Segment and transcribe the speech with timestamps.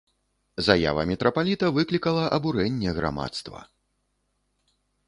[0.67, 3.65] Заява мітрапаліта выклікала абурэнне грамадства.